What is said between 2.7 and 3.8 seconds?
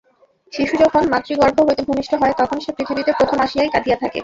পৃথিবীতে প্রথম আসিয়াই